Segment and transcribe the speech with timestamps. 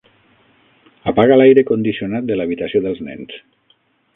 [1.11, 3.37] Apaga l'aire condicionat de l'habitació dels nens.